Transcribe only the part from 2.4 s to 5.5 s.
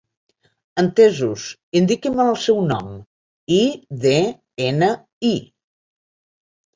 seu nom i de-ena-i.